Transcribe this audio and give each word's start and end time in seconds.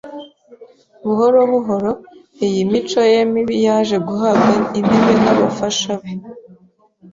buhoro 1.05 1.39
buhoro, 1.51 1.91
iyi 2.45 2.61
mico 2.71 3.01
ye 3.11 3.19
mibi 3.31 3.55
yaje 3.65 3.95
guhabwa 4.07 4.51
intebe 4.79 5.13
n’abafasha 5.23 5.91
be. 6.01 6.11